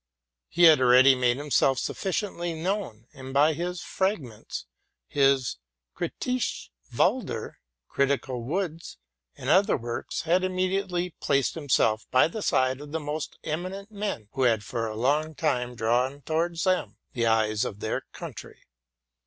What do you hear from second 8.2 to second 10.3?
Woods''), and other works,